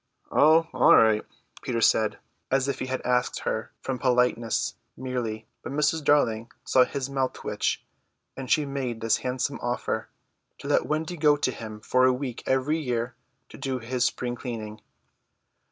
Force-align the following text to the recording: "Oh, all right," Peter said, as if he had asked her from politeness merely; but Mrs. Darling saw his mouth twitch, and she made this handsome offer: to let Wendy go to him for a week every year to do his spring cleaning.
"Oh, 0.31 0.65
all 0.73 0.95
right," 0.95 1.23
Peter 1.61 1.79
said, 1.79 2.17
as 2.49 2.67
if 2.67 2.79
he 2.79 2.87
had 2.87 3.01
asked 3.05 3.41
her 3.41 3.71
from 3.83 3.99
politeness 3.99 4.73
merely; 4.97 5.45
but 5.61 5.71
Mrs. 5.73 6.03
Darling 6.03 6.51
saw 6.65 6.85
his 6.85 7.07
mouth 7.07 7.33
twitch, 7.33 7.85
and 8.35 8.49
she 8.49 8.65
made 8.65 8.99
this 9.01 9.17
handsome 9.17 9.59
offer: 9.61 10.09
to 10.57 10.67
let 10.67 10.87
Wendy 10.87 11.17
go 11.17 11.37
to 11.37 11.51
him 11.51 11.81
for 11.81 12.05
a 12.05 12.13
week 12.13 12.41
every 12.47 12.79
year 12.79 13.13
to 13.49 13.59
do 13.59 13.77
his 13.77 14.03
spring 14.03 14.33
cleaning. 14.35 14.81